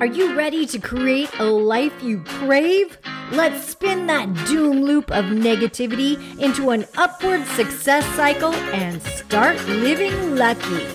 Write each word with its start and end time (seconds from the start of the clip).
Are 0.00 0.06
you 0.06 0.34
ready 0.34 0.64
to 0.64 0.78
create 0.78 1.28
a 1.38 1.44
life 1.44 1.92
you 2.02 2.24
crave? 2.24 2.96
Let's 3.32 3.68
spin 3.68 4.06
that 4.06 4.32
doom 4.46 4.80
loop 4.80 5.10
of 5.10 5.26
negativity 5.26 6.16
into 6.40 6.70
an 6.70 6.86
upward 6.96 7.46
success 7.48 8.06
cycle 8.16 8.54
and 8.72 9.02
start 9.02 9.62
living 9.68 10.36
lucky. 10.36 10.86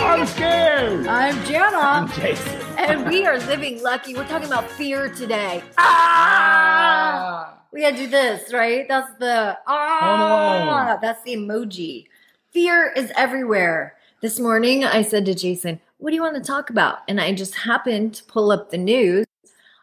I'm 0.00 0.26
scared. 0.26 1.06
I'm 1.06 1.44
Jana, 1.44 1.78
I'm 1.78 2.08
Jason. 2.08 2.60
and 2.78 3.06
we 3.06 3.24
are 3.26 3.38
living 3.38 3.80
lucky. 3.80 4.16
We're 4.16 4.26
talking 4.26 4.48
about 4.48 4.68
fear 4.72 5.08
today. 5.08 5.62
Ah! 5.78 7.60
We 7.72 7.82
gotta 7.82 7.96
do 7.96 8.08
this, 8.08 8.52
right? 8.52 8.88
That's 8.88 9.14
the 9.20 9.56
ah. 9.68 10.98
That's 11.00 11.22
the 11.22 11.36
emoji. 11.36 12.06
Fear 12.50 12.92
is 12.96 13.12
everywhere. 13.16 13.94
This 14.20 14.40
morning, 14.40 14.84
I 14.84 15.02
said 15.02 15.24
to 15.26 15.34
Jason, 15.34 15.80
"What 16.00 16.10
do 16.10 16.16
you 16.16 16.22
want 16.22 16.36
to 16.36 16.42
talk 16.42 16.70
about?" 16.70 16.98
And 17.08 17.20
I 17.20 17.32
just 17.32 17.54
happened 17.54 18.14
to 18.14 18.24
pull 18.24 18.50
up 18.50 18.70
the 18.70 18.78
news. 18.78 19.26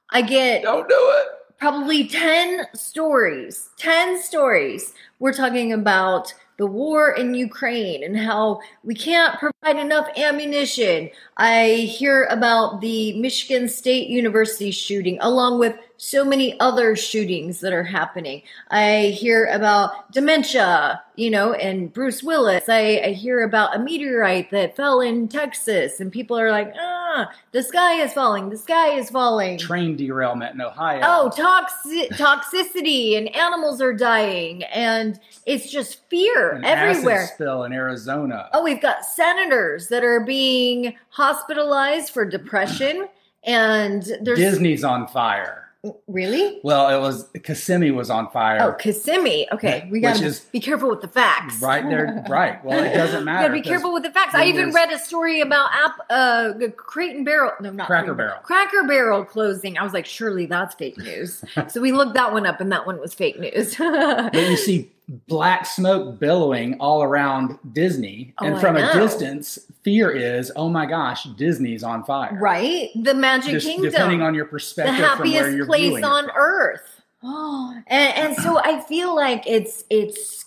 I 0.09 0.21
get 0.21 0.63
Don't 0.63 0.87
do 0.87 0.95
it. 1.19 1.27
probably 1.59 2.07
10 2.07 2.67
stories 2.75 3.69
10 3.77 4.21
stories 4.21 4.93
we're 5.19 5.33
talking 5.33 5.73
about 5.73 6.33
the 6.57 6.67
war 6.67 7.11
in 7.11 7.33
ukraine 7.33 8.03
and 8.03 8.15
how 8.17 8.59
we 8.83 8.93
can't 8.95 9.37
provide 9.39 9.77
enough 9.77 10.07
ammunition 10.17 11.09
i 11.37 11.69
hear 11.97 12.25
about 12.25 12.79
the 12.81 13.19
michigan 13.19 13.67
state 13.67 14.07
university 14.07 14.71
shooting 14.71 15.17
along 15.21 15.59
with 15.59 15.75
so 15.97 16.23
many 16.23 16.59
other 16.59 16.95
shootings 16.95 17.59
that 17.59 17.73
are 17.73 17.83
happening 17.83 18.41
i 18.69 19.13
hear 19.17 19.45
about 19.45 20.11
dementia 20.11 21.01
you 21.15 21.29
know 21.29 21.53
and 21.53 21.91
bruce 21.93 22.21
willis 22.23 22.69
i, 22.69 23.01
I 23.03 23.11
hear 23.13 23.41
about 23.43 23.75
a 23.75 23.79
meteorite 23.79 24.51
that 24.51 24.75
fell 24.75 25.01
in 25.01 25.27
texas 25.27 25.99
and 25.99 26.11
people 26.11 26.37
are 26.39 26.51
like 26.51 26.73
ah 26.79 27.31
the 27.51 27.63
sky 27.63 28.01
is 28.01 28.13
falling 28.13 28.49
the 28.49 28.57
sky 28.57 28.89
is 28.97 29.09
falling 29.09 29.57
Train 29.57 29.95
derailment 29.95 30.53
in 30.53 30.61
Ohio. 30.61 31.01
Oh, 31.03 31.31
toxi- 31.35 32.09
toxicity 32.09 33.17
and 33.17 33.33
animals 33.35 33.81
are 33.81 33.93
dying 33.93 34.63
and 34.65 35.19
it's 35.45 35.71
just 35.71 36.07
fear 36.09 36.51
An 36.51 36.63
acid 36.63 36.89
everywhere. 36.97 37.27
spill 37.33 37.63
in 37.63 37.73
Arizona. 37.73 38.49
Oh, 38.53 38.63
we've 38.63 38.81
got 38.81 39.03
senators 39.03 39.87
that 39.87 40.03
are 40.03 40.19
being 40.19 40.95
hospitalized 41.09 42.11
for 42.13 42.23
depression 42.25 43.07
and 43.43 44.03
there's 44.21 44.37
Disney's 44.37 44.83
on 44.83 45.07
fire. 45.07 45.66
Really? 46.07 46.59
Well, 46.63 46.89
it 46.89 46.99
was 46.99 47.27
Kissimmee 47.43 47.91
was 47.91 48.09
on 48.09 48.29
fire. 48.31 48.57
Oh, 48.61 48.73
Kissimmee. 48.73 49.47
Okay, 49.51 49.87
we 49.91 49.99
gotta 49.99 50.25
is- 50.25 50.41
be 50.41 50.59
careful 50.59 50.89
with 50.89 51.01
the 51.01 51.07
facts. 51.07 51.61
Right 51.61 51.83
there, 51.87 52.25
right. 52.29 52.63
Well, 52.65 52.83
it 52.83 52.93
doesn't 52.93 53.23
matter. 53.25 53.43
You 53.43 53.47
gotta 53.49 53.61
be 53.61 53.67
careful 53.67 53.93
with 53.93 54.03
the 54.03 54.11
facts. 54.11 54.35
I 54.35 54.45
even 54.45 54.71
read 54.71 54.91
a 54.91 54.99
story 54.99 55.41
about 55.41 55.69
app, 55.73 55.93
uh, 56.09 56.53
Crate 56.75 57.15
and 57.15 57.25
Barrel. 57.25 57.51
No, 57.61 57.71
not 57.71 57.87
Cracker 57.87 58.07
Crate- 58.07 58.17
Barrel. 58.17 58.39
Cracker 58.43 58.83
Barrel 58.87 59.23
closing. 59.25 59.77
I 59.77 59.83
was 59.83 59.93
like, 59.93 60.05
surely 60.05 60.45
that's 60.45 60.75
fake 60.75 60.97
news. 60.97 61.43
so 61.67 61.79
we 61.81 61.91
looked 61.91 62.15
that 62.15 62.33
one 62.33 62.45
up, 62.45 62.59
and 62.61 62.71
that 62.71 62.85
one 62.85 62.99
was 62.99 63.13
fake 63.13 63.39
news. 63.39 63.75
But 63.87 64.33
you 64.35 64.57
see 64.57 64.91
black 65.27 65.65
smoke 65.65 66.19
billowing 66.19 66.75
all 66.79 67.01
around 67.03 67.57
Disney, 67.73 68.33
Oh, 68.39 68.45
and 68.45 68.59
from 68.59 68.75
a 68.75 68.93
distance, 68.93 69.57
fear 69.83 70.11
is, 70.11 70.51
oh 70.55 70.69
my 70.69 70.85
gosh, 70.85 71.23
Disney's 71.37 71.83
on 71.83 72.03
fire. 72.03 72.37
right? 72.39 72.89
The 72.95 73.13
Magic 73.13 73.51
Just 73.51 73.67
Kingdom. 73.67 73.91
depending 73.91 74.21
on 74.21 74.33
your 74.35 74.45
the 74.45 74.51
perspective 74.51 74.95
from 74.95 75.01
where 75.03 75.15
happiest 75.43 75.55
you're 75.57 75.65
place 75.65 76.03
on 76.03 76.25
from. 76.25 76.33
earth. 76.35 77.01
Oh. 77.23 77.73
and, 77.87 78.15
and 78.17 78.37
so 78.37 78.59
I 78.59 78.81
feel 78.81 79.15
like 79.15 79.43
it's 79.47 79.83
it's 79.89 80.45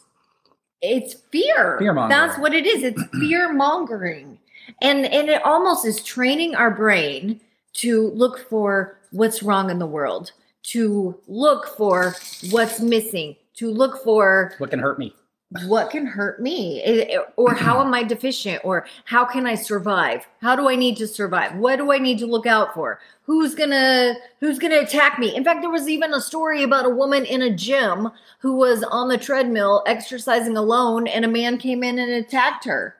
it's 0.82 1.14
fear. 1.14 1.76
Fear-mongering. 1.78 2.08
That's 2.08 2.38
what 2.38 2.54
it 2.54 2.66
is. 2.66 2.82
It's 2.82 3.02
fear 3.20 3.52
mongering, 3.52 4.38
and 4.80 5.04
and 5.06 5.28
it 5.28 5.44
almost 5.44 5.84
is 5.86 6.02
training 6.02 6.54
our 6.54 6.70
brain 6.70 7.40
to 7.74 8.10
look 8.10 8.38
for 8.48 8.98
what's 9.10 9.42
wrong 9.42 9.70
in 9.70 9.78
the 9.78 9.86
world, 9.86 10.32
to 10.64 11.18
look 11.28 11.76
for 11.76 12.14
what's 12.50 12.80
missing, 12.80 13.36
to 13.60 13.70
look 13.70 14.02
for 14.02 14.52
What 14.58 14.70
can 14.70 14.80
hurt 14.80 14.98
me? 14.98 15.14
what 15.66 15.90
can 15.90 16.06
hurt 16.06 16.40
me 16.40 16.80
or 17.36 17.54
how 17.54 17.80
am 17.80 17.92
i 17.92 18.04
deficient 18.04 18.60
or 18.64 18.86
how 19.04 19.24
can 19.24 19.48
i 19.48 19.54
survive 19.56 20.24
how 20.40 20.54
do 20.54 20.68
i 20.68 20.76
need 20.76 20.96
to 20.96 21.08
survive 21.08 21.56
what 21.56 21.74
do 21.76 21.90
i 21.92 21.98
need 21.98 22.20
to 22.20 22.26
look 22.26 22.46
out 22.46 22.72
for 22.72 23.00
who's 23.24 23.52
gonna 23.56 24.14
who's 24.38 24.60
gonna 24.60 24.78
attack 24.78 25.18
me 25.18 25.34
in 25.34 25.42
fact 25.42 25.60
there 25.60 25.70
was 25.70 25.88
even 25.88 26.14
a 26.14 26.20
story 26.20 26.62
about 26.62 26.86
a 26.86 26.90
woman 26.90 27.24
in 27.24 27.42
a 27.42 27.52
gym 27.52 28.08
who 28.38 28.54
was 28.54 28.84
on 28.84 29.08
the 29.08 29.18
treadmill 29.18 29.82
exercising 29.86 30.56
alone 30.56 31.08
and 31.08 31.24
a 31.24 31.28
man 31.28 31.58
came 31.58 31.82
in 31.82 31.98
and 31.98 32.12
attacked 32.12 32.64
her 32.64 32.94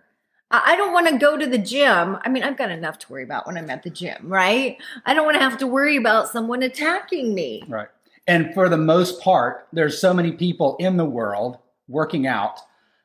I 0.52 0.74
don't 0.74 0.92
want 0.92 1.06
to 1.06 1.16
go 1.16 1.36
to 1.36 1.46
the 1.46 1.58
gym. 1.58 2.18
I 2.24 2.28
mean, 2.28 2.42
I've 2.42 2.56
got 2.56 2.72
enough 2.72 2.98
to 2.98 3.12
worry 3.12 3.22
about 3.22 3.46
when 3.46 3.56
I'm 3.56 3.70
at 3.70 3.84
the 3.84 3.90
gym, 3.90 4.16
right? 4.24 4.78
I 5.06 5.14
don't 5.14 5.24
want 5.24 5.36
to 5.36 5.40
have 5.48 5.58
to 5.58 5.66
worry 5.68 5.94
about 5.96 6.28
someone 6.28 6.64
attacking 6.64 7.32
me. 7.32 7.62
Right. 7.68 7.86
And 8.30 8.54
for 8.54 8.68
the 8.68 8.76
most 8.78 9.20
part, 9.20 9.66
there's 9.72 10.00
so 10.00 10.14
many 10.14 10.30
people 10.30 10.76
in 10.78 10.96
the 10.96 11.04
world 11.04 11.58
working 11.88 12.28
out. 12.28 12.60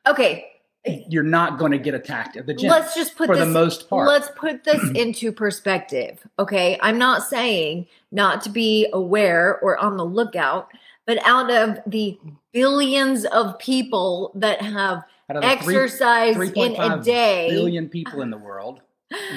Okay, 0.06 0.46
You're 1.08 1.24
not 1.24 1.58
going 1.58 1.72
to 1.72 1.78
get 1.78 1.94
attacked 1.94 2.36
at 2.36 2.46
the 2.46 2.54
gym. 2.54 2.70
let's 2.70 2.94
just 2.94 3.16
put 3.16 3.26
for 3.26 3.34
this 3.34 3.44
the 3.44 3.50
most 3.50 3.90
part. 3.90 4.06
Let's 4.06 4.28
put 4.36 4.62
this 4.62 4.80
into 4.94 5.32
perspective. 5.32 6.24
Okay. 6.38 6.78
I'm 6.80 6.96
not 6.96 7.24
saying 7.24 7.88
not 8.12 8.42
to 8.42 8.50
be 8.50 8.86
aware 8.92 9.58
or 9.58 9.76
on 9.76 9.96
the 9.96 10.04
lookout, 10.04 10.68
but 11.06 11.18
out 11.26 11.50
of 11.50 11.80
the 11.88 12.20
billions 12.52 13.24
of 13.24 13.58
people 13.58 14.30
that 14.36 14.62
have 14.62 15.02
Out 15.28 15.36
of 15.38 15.42
the 15.42 15.64
three- 15.64 15.74
exercised 15.74 16.56
in 16.56 16.80
a 16.80 17.02
day, 17.02 17.48
billion 17.50 17.88
people 17.88 18.22
in 18.22 18.30
the 18.30 18.38
world, 18.38 18.80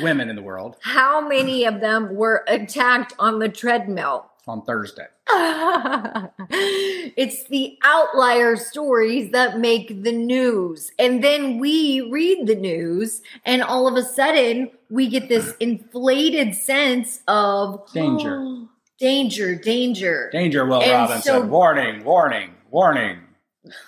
women 0.04 0.30
in 0.30 0.36
the 0.36 0.44
world, 0.44 0.76
how 0.82 1.28
many 1.28 1.66
of 1.66 1.82
them 1.82 2.16
were 2.16 2.44
attacked 2.48 3.14
on 3.18 3.40
the 3.40 3.50
treadmill? 3.50 4.28
on 4.48 4.64
Thursday. 4.64 5.06
it's 6.50 7.44
the 7.50 7.78
outlier 7.84 8.56
stories 8.56 9.32
that 9.32 9.60
make 9.60 10.04
the 10.04 10.12
news. 10.12 10.92
And 10.98 11.24
then 11.24 11.60
we 11.60 12.02
read 12.10 12.48
the 12.48 12.56
news, 12.56 13.22
and 13.46 13.62
all 13.62 13.88
of 13.88 13.96
a 13.96 14.04
sudden, 14.04 14.72
we 14.90 15.08
get 15.08 15.30
this 15.30 15.54
inflated 15.60 16.56
sense 16.56 17.22
of 17.28 17.82
Danger. 17.94 18.64
danger, 19.00 19.56
danger. 19.56 20.30
Danger, 20.32 20.66
Will 20.66 20.82
And 20.82 20.92
Robinson. 20.92 21.22
so- 21.22 21.42
warning, 21.42 22.04
warning, 22.04 22.52
warning. 22.72 23.20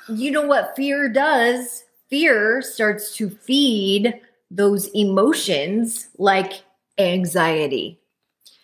You 0.10 0.32
know 0.32 0.46
what 0.46 0.76
fear 0.76 1.10
does? 1.10 1.84
Fear 2.10 2.62
starts 2.62 3.16
to 3.16 3.30
feed 3.30 4.20
those 4.52 4.88
emotions 4.94 6.10
like 6.18 6.64
anxiety. 6.98 8.01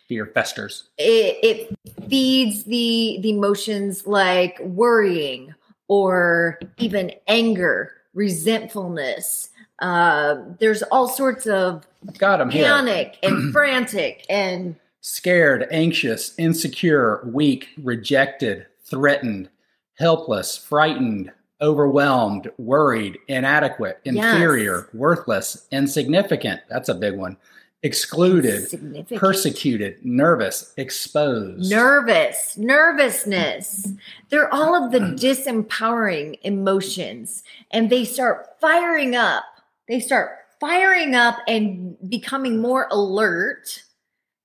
Fear 0.07 0.28
festers. 0.28 0.85
it, 0.97 1.38
it 1.44 2.09
feeds 2.09 2.63
the 2.63 3.19
the 3.22 3.29
emotions 3.31 4.07
like 4.07 4.57
worrying 4.62 5.53
or 5.90 6.59
even 6.78 7.12
anger 7.28 7.91
resentfulness 8.13 9.50
uh, 9.79 10.38
there's 10.59 10.81
all 10.84 11.07
sorts 11.09 11.46
of 11.46 11.85
Got 12.17 12.40
him 12.41 12.50
here. 12.50 12.63
panic 12.66 13.17
and 13.22 13.51
frantic 13.53 14.25
and 14.29 14.75
Scared, 15.01 15.67
anxious, 15.72 16.34
insecure, 16.38 17.22
weak, 17.31 17.67
rejected, 17.81 18.66
threatened, 18.84 19.50
helpless, 19.97 20.57
frightened, 20.57 21.31
overwhelmed, 21.62 22.50
worried, 22.57 23.17
inadequate, 23.28 24.00
Yes. 24.03 24.16
inferior, 24.16 24.90
worthless, 24.94 25.66
insignificant. 25.72 26.62
That's 26.69 26.90
a 26.90 26.96
big 26.96 27.16
one. 27.16 27.38
Excluded, 27.83 29.05
persecuted, 29.15 30.03
nervous, 30.03 30.73
exposed. 30.77 31.69
nervous. 31.69 32.57
Nervousness. 32.57 33.89
They're 34.29 34.51
all 34.51 34.75
of 34.75 34.91
the 34.91 34.99
mm. 34.99 35.19
disempowering 35.19 36.39
emotions 36.41 37.43
and 37.69 37.89
they 37.91 38.03
start 38.03 38.47
firing 38.59 39.16
up. 39.16 39.43
They 39.87 39.99
start 39.99 40.31
firing 40.59 41.13
up 41.13 41.37
and 41.47 41.95
becoming 42.09 42.59
more 42.59 42.87
alert 42.89 43.84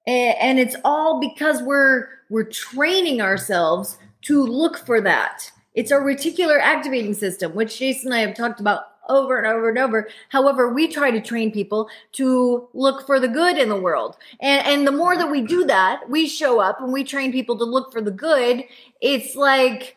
and 0.07 0.59
it's 0.59 0.77
all 0.85 1.21
because 1.21 1.63
we're 1.63 2.09
we're 2.29 2.45
training 2.45 3.23
ourselves 3.23 3.99
to 4.23 4.45
look 4.45 4.79
for 4.79 5.01
that. 5.01 5.51
It's 5.75 5.91
our 5.93 6.03
reticular 6.03 6.61
activating 6.61 7.15
system 7.15 7.55
which 7.55 7.79
jason 7.79 8.13
and 8.13 8.15
i 8.15 8.21
have 8.21 8.37
talked 8.37 8.61
about 8.61 8.92
over 9.09 9.39
and 9.39 9.47
over 9.47 9.69
and 9.69 9.79
over. 9.79 10.09
However 10.29 10.73
we 10.73 10.89
try 10.89 11.11
to 11.11 11.21
train 11.21 11.51
people 11.53 11.89
to 12.13 12.69
look 12.75 13.07
for 13.07 13.19
the 13.19 13.29
good 13.29 13.59
in 13.59 13.69
the 13.69 13.81
world. 13.81 14.17
And 14.41 14.67
and 14.67 14.87
the 14.87 14.93
more 14.93 15.17
that 15.17 15.31
we 15.31 15.43
do 15.43 15.65
that 15.67 16.09
we 16.09 16.29
show 16.29 16.61
up 16.61 16.81
and 16.81 16.93
we 16.93 17.05
train 17.05 17.33
people 17.33 17.59
to 17.59 17.65
look 17.65 17.93
for 17.93 18.01
the 18.01 18.11
good 18.11 18.65
it's 19.01 19.35
like 19.37 19.97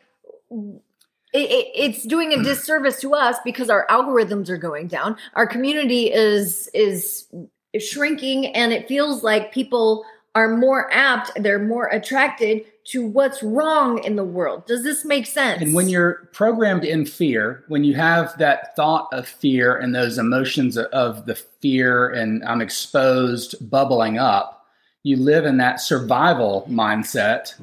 it, 1.33 1.51
it, 1.51 1.71
it's 1.75 2.03
doing 2.03 2.33
a 2.33 2.41
disservice 2.41 3.01
to 3.01 3.13
us 3.13 3.37
because 3.43 3.69
our 3.69 3.85
algorithms 3.87 4.47
are 4.49 4.57
going 4.57 4.87
down. 4.87 5.17
Our 5.33 5.45
community 5.45 6.11
is 6.11 6.69
is 6.73 7.27
shrinking 7.79 8.47
and 8.55 8.71
it 8.71 8.87
feels 8.87 9.23
like 9.23 9.51
people 9.51 10.05
are 10.33 10.55
more 10.55 10.91
apt 10.93 11.31
they're 11.41 11.59
more 11.59 11.87
attracted 11.87 12.65
to 12.85 13.05
what's 13.05 13.41
wrong 13.41 14.03
in 14.03 14.15
the 14.15 14.23
world. 14.23 14.65
Does 14.67 14.83
this 14.83 15.03
make 15.03 15.25
sense? 15.25 15.61
And 15.61 15.73
when 15.73 15.89
you're 15.89 16.29
programmed 16.33 16.83
in 16.85 17.05
fear, 17.05 17.63
when 17.67 17.83
you 17.83 17.95
have 17.95 18.37
that 18.37 18.75
thought 18.75 19.07
of 19.11 19.27
fear 19.27 19.75
and 19.75 19.93
those 19.93 20.17
emotions 20.19 20.77
of 20.77 21.25
the 21.25 21.35
fear 21.35 22.09
and 22.09 22.43
I'm 22.45 22.61
exposed 22.61 23.69
bubbling 23.71 24.19
up, 24.19 24.67
you 25.01 25.17
live 25.17 25.45
in 25.45 25.57
that 25.57 25.81
survival 25.81 26.67
mindset, 26.69 27.53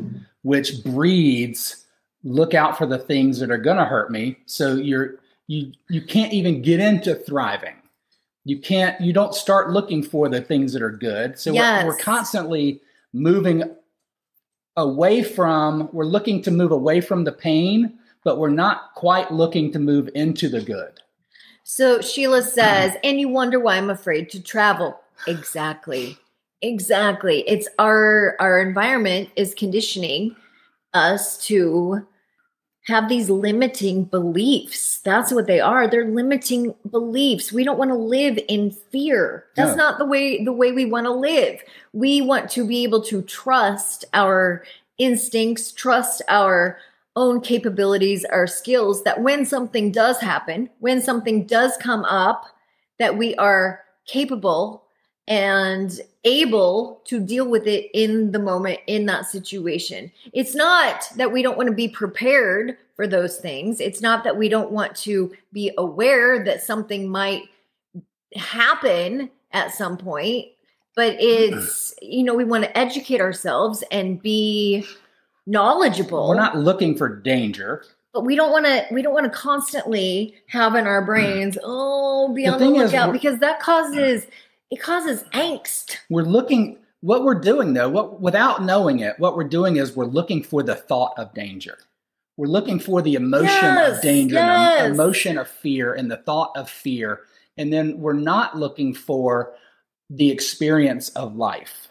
which 0.42 0.82
breeds 0.84 1.84
look 2.24 2.54
out 2.54 2.76
for 2.76 2.86
the 2.86 2.98
things 2.98 3.38
that 3.40 3.50
are 3.50 3.58
going 3.58 3.78
to 3.78 3.84
hurt 3.84 4.10
me. 4.10 4.38
So 4.46 4.74
you're 4.74 5.16
you 5.46 5.72
you 5.88 6.02
can't 6.02 6.32
even 6.32 6.62
get 6.62 6.80
into 6.80 7.14
thriving. 7.14 7.74
You 8.44 8.58
can't 8.58 9.00
you 9.00 9.12
don't 9.12 9.34
start 9.34 9.70
looking 9.70 10.02
for 10.02 10.28
the 10.28 10.40
things 10.40 10.72
that 10.72 10.82
are 10.82 10.90
good. 10.90 11.38
So 11.38 11.52
Yes. 11.52 11.84
we're, 11.84 11.90
we're 11.90 11.98
constantly 11.98 12.80
moving 13.12 13.62
away 14.76 15.22
from 15.22 15.88
we're 15.92 16.04
looking 16.04 16.42
to 16.42 16.50
move 16.50 16.72
away 16.72 17.00
from 17.00 17.24
the 17.24 17.32
pain, 17.32 17.98
but 18.24 18.38
we're 18.38 18.50
not 18.50 18.94
quite 18.94 19.30
looking 19.30 19.72
to 19.72 19.78
move 19.78 20.08
into 20.14 20.48
the 20.48 20.60
good. 20.60 21.00
So 21.64 22.00
Sheila 22.00 22.42
says, 22.42 22.96
and 23.04 23.20
you 23.20 23.28
wonder 23.28 23.60
why 23.60 23.76
I'm 23.76 23.90
afraid 23.90 24.30
to 24.30 24.42
travel. 24.42 24.98
Exactly. 25.26 26.18
Exactly. 26.60 27.40
It's 27.48 27.68
our 27.78 28.36
our 28.38 28.60
environment 28.60 29.30
is 29.36 29.54
conditioning 29.54 30.36
us 30.94 31.44
to 31.46 32.06
have 32.86 33.08
these 33.08 33.30
limiting 33.30 34.04
beliefs. 34.04 34.98
That's 35.04 35.32
what 35.32 35.46
they 35.46 35.60
are. 35.60 35.86
They're 35.86 36.08
limiting 36.08 36.74
beliefs. 36.90 37.52
We 37.52 37.62
don't 37.62 37.78
want 37.78 37.90
to 37.90 37.96
live 37.96 38.38
in 38.48 38.70
fear. 38.70 39.44
That's 39.56 39.76
No. 39.76 39.84
not 39.84 39.98
the 39.98 40.04
way 40.04 40.42
the 40.44 40.52
way 40.52 40.72
we 40.72 40.84
want 40.84 41.06
to 41.06 41.12
live. 41.12 41.60
We 41.92 42.20
want 42.20 42.50
to 42.50 42.66
be 42.66 42.82
able 42.82 43.02
to 43.04 43.22
trust 43.22 44.04
our 44.12 44.64
instincts, 44.98 45.70
trust 45.72 46.22
our 46.28 46.78
own 47.14 47.40
capabilities, 47.40 48.24
our 48.24 48.46
skills 48.46 49.04
that 49.04 49.22
when 49.22 49.44
something 49.44 49.92
does 49.92 50.18
happen, 50.18 50.68
when 50.80 51.00
something 51.00 51.46
does 51.46 51.76
come 51.76 52.04
up, 52.04 52.46
that 52.98 53.16
we 53.16 53.34
are 53.36 53.80
capable 54.06 54.84
and 55.28 56.00
able 56.24 57.00
to 57.04 57.20
deal 57.20 57.48
with 57.48 57.66
it 57.66 57.90
in 57.94 58.30
the 58.32 58.38
moment 58.38 58.78
in 58.86 59.06
that 59.06 59.26
situation. 59.26 60.10
It's 60.32 60.54
not 60.54 61.04
that 61.16 61.32
we 61.32 61.42
don't 61.42 61.56
want 61.56 61.68
to 61.68 61.74
be 61.74 61.88
prepared 61.88 62.76
for 62.94 63.06
those 63.06 63.38
things. 63.38 63.80
It's 63.80 64.00
not 64.00 64.22
that 64.24 64.36
we 64.36 64.48
don't 64.48 64.70
want 64.70 64.94
to 64.96 65.32
be 65.52 65.72
aware 65.78 66.44
that 66.44 66.62
something 66.62 67.08
might 67.08 67.42
happen 68.36 69.30
at 69.52 69.74
some 69.74 69.96
point, 69.96 70.46
but 70.94 71.16
it's, 71.18 71.94
you 72.00 72.22
know, 72.22 72.34
we 72.34 72.44
want 72.44 72.64
to 72.64 72.78
educate 72.78 73.20
ourselves 73.20 73.82
and 73.90 74.22
be 74.22 74.86
knowledgeable 75.46 76.28
We're 76.28 76.36
not 76.36 76.56
looking 76.56 76.96
for 76.96 77.08
danger. 77.20 77.84
but 78.12 78.24
we 78.24 78.36
don't 78.36 78.52
want 78.52 78.64
to 78.64 78.86
we 78.92 79.02
don't 79.02 79.12
want 79.12 79.30
to 79.30 79.36
constantly 79.36 80.34
have 80.46 80.74
in 80.76 80.86
our 80.86 81.00
hmm. 81.00 81.06
brains 81.06 81.58
oh 81.64 82.32
be 82.32 82.44
The 82.44 82.52
on 82.52 82.58
the 82.60 82.64
thing 82.64 82.76
is, 82.76 82.92
lookout 82.92 83.12
because 83.12 83.38
that 83.40 83.58
causes 83.60 84.26
it 84.72 84.80
causes 84.80 85.22
angst 85.34 85.98
We're 86.10 86.22
looking 86.24 86.78
what 87.00 87.24
we're 87.24 87.34
doing 87.40 87.74
though, 87.74 87.88
what 87.88 88.20
without 88.20 88.62
knowing 88.64 89.00
it, 89.00 89.18
what 89.18 89.36
we're 89.36 89.44
doing 89.44 89.76
is 89.76 89.94
we're 89.96 90.04
looking 90.06 90.42
for 90.42 90.62
the 90.62 90.74
thought 90.76 91.14
of 91.18 91.34
danger. 91.34 91.76
We're 92.36 92.46
looking 92.48 92.78
for 92.80 93.02
the 93.02 93.14
emotion 93.14 93.46
Yes, 93.46 93.96
of 93.98 94.02
danger, 94.02 94.36
yes. 94.36 94.82
the 94.82 94.94
emotion 94.94 95.36
of 95.36 95.48
fear, 95.48 95.92
and 95.92 96.10
the 96.10 96.16
thought 96.16 96.52
of 96.56 96.70
fear. 96.70 97.20
And 97.58 97.72
then 97.72 97.98
we're 97.98 98.14
not 98.14 98.56
looking 98.56 98.94
for 98.94 99.52
the 100.08 100.30
experience 100.30 101.08
of 101.10 101.36
life. 101.36 101.88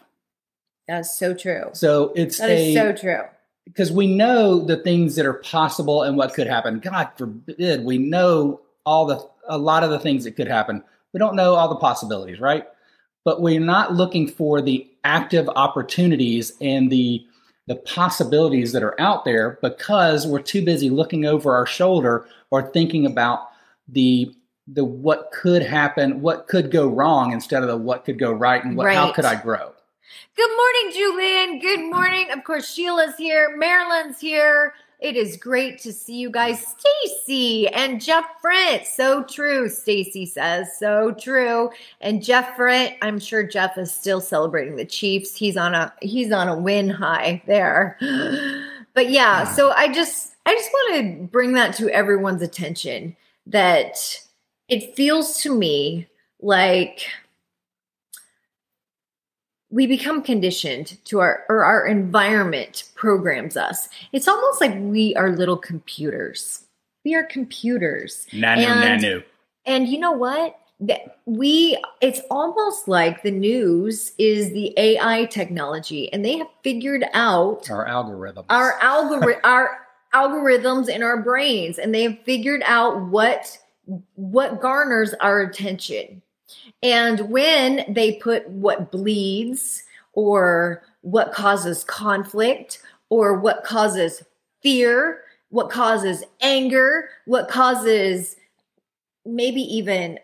that's 0.88 1.16
so 1.16 1.34
true 1.34 1.70
So 1.74 2.12
it's 2.16 2.38
that 2.38 2.50
a 2.50 2.68
is 2.70 2.74
so 2.74 2.92
true 2.92 3.22
because 3.66 3.92
we 3.92 4.06
know 4.08 4.60
the 4.60 4.76
things 4.78 5.14
that 5.16 5.26
are 5.26 5.34
possible 5.34 6.02
and 6.02 6.16
what 6.16 6.34
could 6.34 6.46
happen. 6.48 6.80
God 6.80 7.10
forbid, 7.16 7.84
we 7.84 7.98
know 7.98 8.60
all 8.84 9.06
the 9.06 9.24
a 9.48 9.58
lot 9.58 9.84
of 9.84 9.90
the 9.90 9.98
things 10.00 10.24
that 10.24 10.32
could 10.36 10.48
happen. 10.48 10.82
We 11.12 11.18
don't 11.18 11.36
know 11.36 11.54
all 11.54 11.68
the 11.68 11.76
possibilities, 11.76 12.40
right? 12.40 12.66
But 13.24 13.40
we're 13.40 13.60
not 13.60 13.94
looking 13.94 14.28
for 14.28 14.60
the 14.60 14.88
active 15.04 15.48
opportunities 15.50 16.52
and 16.60 16.90
the 16.90 17.24
the 17.68 17.76
possibilities 17.76 18.72
that 18.72 18.82
are 18.82 19.00
out 19.00 19.24
there 19.24 19.58
because 19.62 20.26
we're 20.26 20.42
too 20.42 20.64
busy 20.64 20.90
looking 20.90 21.24
over 21.24 21.54
our 21.54 21.66
shoulder 21.66 22.26
or 22.50 22.70
thinking 22.70 23.06
about 23.06 23.50
the 23.88 24.34
the 24.68 24.84
what 24.84 25.30
could 25.32 25.62
happen, 25.62 26.20
what 26.20 26.46
could 26.46 26.70
go 26.70 26.88
wrong 26.88 27.32
instead 27.32 27.62
of 27.62 27.68
the 27.68 27.76
what 27.76 28.04
could 28.04 28.18
go 28.18 28.32
right 28.32 28.64
and 28.64 28.76
what, 28.76 28.92
how 28.92 29.12
could 29.12 29.24
I 29.24 29.40
grow. 29.40 29.72
good 30.36 30.50
morning 30.56 30.92
julian. 30.92 31.58
Good 31.60 31.90
morning. 31.90 32.30
Of 32.30 32.44
course 32.44 32.72
sheila's 32.72 33.16
here. 33.16 33.56
Marilyn's 33.56 34.20
here 34.20 34.74
it 35.02 35.16
is 35.16 35.36
great 35.36 35.78
to 35.80 35.92
see 35.92 36.14
you 36.14 36.30
guys. 36.30 36.64
Stacy 36.64 37.68
and 37.68 38.00
jeff 38.00 38.24
Frent. 38.42 38.86
so 38.86 39.24
true 39.24 39.68
stacy 39.68 40.24
says. 40.26 40.68
So 40.78 41.12
true. 41.12 41.70
And 42.00 42.22
jeff 42.22 42.56
Frent, 42.56 42.96
i'm 43.02 43.18
sure 43.18 43.42
jeff 43.42 43.76
is 43.76 43.92
still 43.92 44.20
celebrating 44.20 44.76
the 44.76 44.84
chiefs. 44.84 45.36
He's 45.36 45.56
on 45.56 45.74
a 45.74 45.92
he's 46.00 46.32
on 46.32 46.48
a 46.48 46.56
win 46.56 46.88
high 46.88 47.42
there. 47.46 47.98
But 48.94 49.08
yeah 49.08 49.44
so 49.44 49.70
i 49.70 49.90
just 49.90 50.34
i 50.44 50.52
just 50.54 50.70
want 50.70 50.96
to 50.96 51.26
bring 51.28 51.54
that 51.54 51.74
to 51.76 51.88
everyone's 51.88 52.42
attention 52.42 53.16
that 53.46 54.20
it 54.68 54.94
feels 54.94 55.40
to 55.40 55.56
me 55.56 56.06
like 56.42 57.06
we 59.72 59.86
become 59.86 60.22
conditioned 60.22 60.98
to 61.06 61.18
our 61.20 61.44
or 61.48 61.64
our 61.64 61.86
environment 61.86 62.84
programs 62.94 63.56
us. 63.56 63.88
It's 64.12 64.28
almost 64.28 64.60
like 64.60 64.74
we 64.78 65.14
are 65.16 65.30
little 65.30 65.56
computers. 65.56 66.64
We 67.04 67.14
are 67.14 67.24
computers. 67.24 68.26
Nanu 68.32 68.58
And- 68.66 69.02
nanu. 69.02 69.24
and 69.66 69.88
you 69.88 69.98
know 69.98 70.12
what? 70.12 70.56
That 70.80 71.18
we 71.26 71.78
it's 72.00 72.20
almost 72.30 72.86
like 72.88 73.22
the 73.22 73.30
news 73.30 74.12
is 74.18 74.50
the 74.52 74.74
ai 74.76 75.26
technology 75.26 76.12
and 76.12 76.24
they 76.24 76.36
have 76.38 76.48
figured 76.64 77.04
out 77.14 77.70
Our 77.70 77.86
algorithms. 77.86 78.46
our 78.50 78.72
algorithm 78.80 79.40
our 79.44 79.78
algorithms 80.12 80.88
in 80.88 81.02
our 81.04 81.22
brains 81.22 81.78
and 81.78 81.94
they 81.94 82.02
have 82.02 82.18
figured 82.24 82.62
out 82.66 83.00
what 83.06 83.58
what 84.16 84.60
garners 84.60 85.14
our 85.20 85.40
attention 85.40 86.20
and 86.82 87.30
when 87.30 87.84
they 87.88 88.14
put 88.16 88.48
what 88.48 88.90
bleeds 88.92 89.82
or 90.14 90.82
what 91.02 91.32
causes 91.32 91.84
conflict 91.84 92.80
or 93.08 93.34
what 93.38 93.64
causes 93.64 94.22
fear 94.62 95.20
what 95.50 95.70
causes 95.70 96.24
anger 96.40 97.08
what 97.26 97.48
causes 97.48 98.36
maybe 99.24 99.60
even 99.62 100.18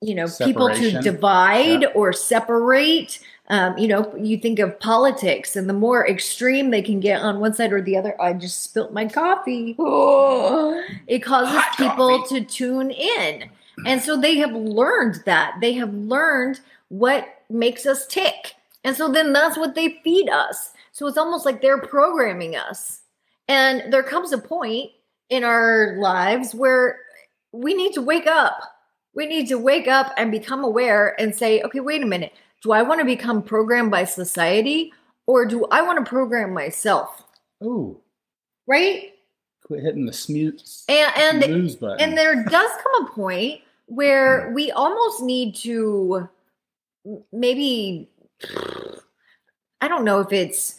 you 0.00 0.14
know 0.14 0.26
people 0.44 0.72
to 0.74 1.00
divide 1.02 1.82
Yeah. 1.82 1.88
or 1.94 2.12
separate 2.12 3.18
um, 3.50 3.76
you 3.78 3.88
know 3.88 4.14
you 4.16 4.36
think 4.38 4.58
of 4.60 4.78
politics 4.78 5.56
and 5.56 5.68
the 5.68 5.72
more 5.74 6.06
extreme 6.06 6.70
they 6.70 6.82
can 6.82 7.00
get 7.00 7.20
on 7.22 7.40
one 7.40 7.52
side 7.54 7.72
or 7.72 7.80
the 7.82 7.96
other 7.96 8.20
i 8.20 8.32
just 8.32 8.62
spilt 8.62 8.92
my 8.92 9.06
coffee 9.06 9.74
Oh, 9.78 10.80
it 11.08 11.20
causes 11.20 11.54
Hot 11.54 11.76
people 11.76 12.18
coffee. 12.20 12.40
to 12.40 12.46
tune 12.46 12.90
in 12.92 13.50
and 13.86 14.00
so 14.02 14.16
they 14.20 14.36
have 14.36 14.52
learned 14.52 15.22
that 15.26 15.54
they 15.60 15.72
have 15.74 15.92
learned 15.94 16.60
what 16.88 17.26
makes 17.50 17.86
us 17.86 18.06
tick 18.06 18.54
and 18.84 18.96
so 18.96 19.10
then 19.10 19.32
that's 19.32 19.56
what 19.58 19.74
they 19.74 20.00
feed 20.04 20.28
us 20.30 20.72
so 20.92 21.06
it's 21.06 21.18
almost 21.18 21.44
like 21.46 21.60
they're 21.62 21.80
programming 21.80 22.56
us 22.56 23.00
and 23.48 23.92
there 23.92 24.02
comes 24.02 24.32
a 24.32 24.38
point 24.38 24.90
in 25.30 25.44
our 25.44 25.96
lives 25.98 26.54
where 26.54 26.98
we 27.52 27.72
need 27.74 27.92
to 27.94 28.02
wake 28.02 28.26
up. 28.26 28.60
We 29.14 29.26
need 29.26 29.48
to 29.48 29.56
wake 29.58 29.88
up 29.88 30.12
and 30.18 30.30
become 30.30 30.62
aware 30.64 31.18
and 31.20 31.34
say, 31.34 31.62
okay, 31.62 31.80
wait 31.80 32.02
a 32.02 32.06
minute. 32.06 32.32
Do 32.62 32.72
I 32.72 32.82
want 32.82 33.00
to 33.00 33.06
become 33.06 33.42
programmed 33.42 33.90
by 33.90 34.04
society 34.04 34.92
or 35.26 35.46
do 35.46 35.66
I 35.70 35.80
want 35.82 36.04
to 36.04 36.08
program 36.08 36.52
myself? 36.52 37.24
Ooh, 37.64 38.00
Right? 38.66 39.12
quit 39.64 39.82
hitting 39.82 40.06
the 40.06 40.12
snooze, 40.12 40.84
And 40.88 41.12
and 41.16 41.44
snooze 41.44 41.76
button. 41.76 42.00
and 42.00 42.16
there 42.18 42.42
does 42.44 42.70
come 42.82 43.06
a 43.06 43.10
point 43.10 43.60
where 43.88 44.50
we 44.54 44.70
almost 44.70 45.22
need 45.22 45.54
to 45.56 46.28
maybe 47.32 48.08
I 49.80 49.88
don't 49.88 50.04
know 50.04 50.20
if 50.20 50.32
it's 50.32 50.76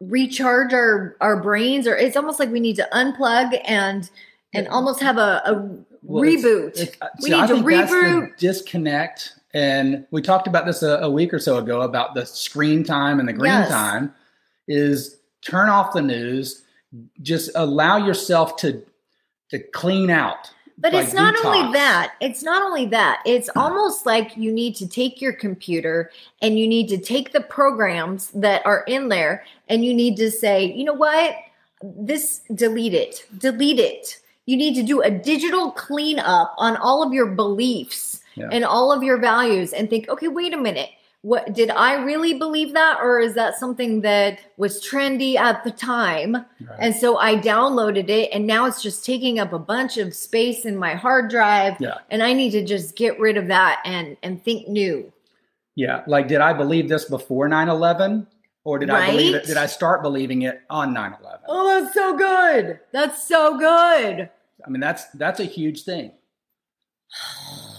recharge 0.00 0.72
our 0.74 1.16
our 1.20 1.40
brains 1.42 1.86
or 1.86 1.96
it's 1.96 2.16
almost 2.16 2.38
like 2.38 2.50
we 2.50 2.60
need 2.60 2.76
to 2.76 2.88
unplug 2.92 3.58
and 3.64 4.10
and 4.54 4.68
almost 4.68 5.00
have 5.00 5.16
a, 5.18 5.42
a 5.44 5.54
Well, 6.02 6.22
reboot. 6.22 6.78
it's- 6.80 6.96
uh, 7.00 7.08
We 7.22 7.30
see, 7.30 7.34
need 7.34 7.42
I 7.42 7.46
to 7.48 7.54
think 7.54 7.66
that's 7.68 7.90
the 7.90 7.96
reboot. 7.96 8.36
disconnect. 8.38 9.32
And 9.54 10.06
we 10.10 10.20
talked 10.22 10.46
about 10.46 10.66
this 10.66 10.82
a, 10.82 10.98
a 10.98 11.10
week 11.10 11.32
or 11.34 11.38
so 11.38 11.58
ago 11.58 11.80
about 11.82 12.14
the 12.14 12.24
screen 12.26 12.84
time 12.84 13.18
and 13.20 13.28
the 13.28 13.32
green 13.32 13.52
Yes. 13.52 13.70
time. 13.70 14.14
Is 14.68 15.16
turn 15.42 15.68
off 15.68 15.92
the 15.94 16.02
news, 16.02 16.62
just 17.22 17.50
allow 17.54 17.96
yourself 17.96 18.56
to 18.58 18.82
to 19.50 19.58
clean 19.58 20.10
out. 20.10 20.50
But 20.78 20.92
like 20.92 21.04
it's 21.04 21.14
not 21.14 21.34
only 21.44 21.72
that. 21.72 22.14
It's 22.20 22.42
not 22.42 22.62
only 22.62 22.84
that. 22.86 23.22
It's 23.24 23.48
almost 23.56 24.04
like 24.04 24.36
you 24.36 24.52
need 24.52 24.76
to 24.76 24.86
take 24.86 25.22
your 25.22 25.32
computer 25.32 26.10
and 26.42 26.58
you 26.58 26.68
need 26.68 26.88
to 26.88 26.98
take 26.98 27.32
the 27.32 27.40
programs 27.40 28.30
that 28.32 28.64
are 28.66 28.84
in 28.86 29.08
there 29.08 29.44
and 29.68 29.84
you 29.84 29.94
need 29.94 30.16
to 30.18 30.30
say, 30.30 30.70
you 30.72 30.84
know 30.84 30.92
what? 30.92 31.34
This 31.82 32.40
delete 32.54 32.92
it. 32.94 33.24
Delete 33.38 33.78
it. 33.78 34.18
You 34.44 34.56
need 34.56 34.74
to 34.74 34.82
do 34.82 35.00
a 35.00 35.10
digital 35.10 35.70
cleanup 35.72 36.54
on 36.58 36.76
all 36.76 37.02
of 37.02 37.12
your 37.12 37.26
beliefs 37.26 38.20
Yeah. 38.34 38.48
and 38.52 38.64
all 38.64 38.92
of 38.92 39.02
your 39.02 39.16
values 39.18 39.72
and 39.72 39.88
think, 39.88 40.08
okay, 40.10 40.28
wait 40.28 40.52
a 40.52 40.58
minute. 40.58 40.90
What 41.26 41.54
did 41.54 41.70
I 41.70 42.04
really 42.04 42.34
believe 42.34 42.72
that 42.74 43.00
or 43.02 43.18
is 43.18 43.34
that 43.34 43.58
something 43.58 44.02
that 44.02 44.38
was 44.58 44.80
trendy 44.80 45.34
at 45.34 45.64
the 45.64 45.72
time? 45.72 46.34
Right. 46.36 46.78
And 46.78 46.94
so 46.94 47.18
I 47.18 47.34
downloaded 47.34 48.08
it 48.08 48.30
and 48.32 48.46
now 48.46 48.66
it's 48.66 48.80
just 48.80 49.04
taking 49.04 49.40
up 49.40 49.52
a 49.52 49.58
bunch 49.58 49.96
of 49.96 50.14
space 50.14 50.64
in 50.64 50.76
my 50.76 50.94
hard 50.94 51.28
drive. 51.28 51.80
Yeah. 51.80 51.94
And 52.10 52.22
I 52.22 52.32
need 52.32 52.50
to 52.50 52.64
just 52.64 52.94
get 52.94 53.18
rid 53.18 53.36
of 53.36 53.48
that 53.48 53.82
and 53.84 54.16
and 54.22 54.40
think 54.40 54.68
new. 54.68 55.12
Yeah. 55.74 56.04
Like, 56.06 56.28
did 56.28 56.40
I 56.40 56.52
believe 56.52 56.88
this 56.88 57.06
before 57.06 57.48
9 57.48 57.68
11? 57.70 58.24
Or 58.62 58.78
did 58.78 58.90
I 58.90 59.10
believe 59.10 59.34
it? 59.34 59.46
Did 59.46 59.56
I 59.56 59.66
start 59.66 60.02
believing 60.02 60.42
it 60.42 60.62
on 60.70 60.94
9 60.94 61.16
11? 61.20 61.40
Oh, 61.48 61.66
that's 61.66 61.92
so 61.92 62.16
good. 62.16 62.78
That's 62.92 63.26
so 63.26 63.58
good. 63.58 64.30
I 64.64 64.70
mean, 64.70 64.80
that's 64.80 65.06
that's 65.06 65.40
a 65.40 65.44
huge 65.44 65.82
thing. 65.82 66.12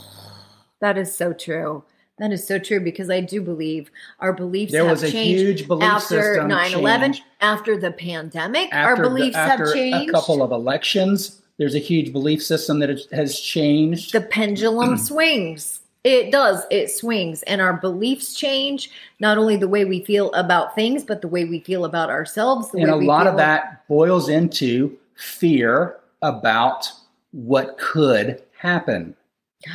That 0.80 1.00
is 1.00 1.16
so 1.16 1.34
true. 1.34 1.84
That 2.20 2.32
is 2.32 2.46
so 2.48 2.58
true 2.58 2.80
because 2.80 3.10
I 3.12 3.22
do 3.22 3.42
believe 3.42 3.92
our 4.20 4.34
beliefs 4.34 4.72
There 4.72 4.84
have 4.84 4.92
was 4.92 5.04
a 5.04 5.12
changed 5.12 5.40
huge 5.60 5.68
belief 5.68 5.84
after 5.88 6.22
system 6.36 6.50
9-11, 6.50 7.00
change. 7.02 7.24
after 7.42 7.78
the 7.78 7.92
pandemic. 7.92 8.70
After 8.74 8.90
our 8.90 8.96
the- 8.96 9.02
beliefs 9.16 9.36
after 9.36 9.66
have 9.66 9.74
changed. 9.74 10.10
a 10.10 10.14
couple 10.14 10.42
of 10.42 10.52
elections. 10.52 11.42
There's 11.58 11.76
a 11.76 11.80
huge 11.80 12.12
belief 12.12 12.44
system 12.44 12.80
that 12.80 12.90
has- 13.12 13.40
changed. 13.40 14.14
the 14.14 14.22
pendulum 14.22 14.98
swings. 15.10 15.82
It 16.04 16.32
does. 16.32 16.64
It 16.72 16.90
swings. 16.90 17.44
And 17.44 17.60
our 17.62 17.74
beliefs 17.74 18.34
change, 18.34 18.90
not 19.20 19.38
only 19.38 19.58
the 19.58 19.68
way 19.68 19.84
we 19.86 20.04
feel 20.06 20.32
about 20.34 20.74
things, 20.74 21.04
but 21.04 21.22
the 21.22 21.28
way 21.28 21.44
we 21.46 21.60
feel 21.60 21.84
about 21.86 22.10
ourselves. 22.10 22.72
The 22.72 22.80
and 22.82 22.90
a 22.92 22.96
lot 22.96 23.28
of 23.28 23.34
feel- 23.34 23.38
that 23.40 23.88
boils 23.88 24.30
into 24.30 24.98
fear 25.16 25.98
about 26.22 26.90
what 27.32 27.78
could 27.78 28.42
happen 28.58 29.16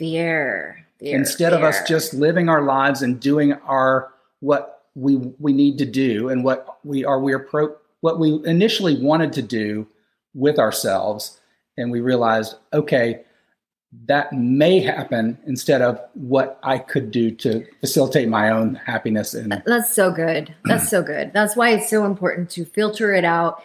fear. 0.00 0.86
fear 0.98 1.16
instead 1.16 1.52
of 1.52 1.62
us 1.62 1.86
just 1.86 2.14
living 2.14 2.48
our 2.48 2.62
lives 2.62 3.02
and 3.02 3.20
doing 3.20 3.52
our 3.52 4.12
what 4.40 4.84
we 4.94 5.16
we 5.38 5.52
need 5.52 5.78
to 5.78 5.84
do 5.84 6.28
and 6.30 6.42
what 6.42 6.78
we 6.82 7.04
are 7.04 7.20
we 7.20 7.32
are 7.32 7.38
pro 7.38 7.76
what 8.00 8.18
we 8.18 8.40
initially 8.44 9.00
wanted 9.00 9.32
to 9.34 9.42
do 9.42 9.86
with 10.34 10.58
ourselves 10.58 11.38
and 11.76 11.90
we 11.90 12.00
realized 12.00 12.56
okay 12.72 13.20
that 14.06 14.32
may 14.32 14.80
happen 14.80 15.36
instead 15.46 15.82
of 15.82 16.00
what 16.14 16.58
I 16.62 16.78
could 16.78 17.10
do 17.10 17.32
to 17.32 17.66
facilitate 17.80 18.28
my 18.28 18.50
own 18.50 18.76
happiness 18.76 19.34
and 19.34 19.62
That's 19.66 19.92
so 19.92 20.12
good. 20.12 20.54
That's 20.64 20.88
so 20.88 21.02
good. 21.02 21.32
That's 21.32 21.56
why 21.56 21.70
it's 21.70 21.90
so 21.90 22.06
important 22.06 22.50
to 22.50 22.64
filter 22.64 23.12
it 23.12 23.24
out 23.24 23.64